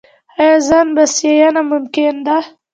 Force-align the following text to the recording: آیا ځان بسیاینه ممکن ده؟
آیا 0.41 0.57
ځان 0.67 0.87
بسیاینه 0.95 1.61
ممکن 1.71 2.13
ده؟ 2.25 2.37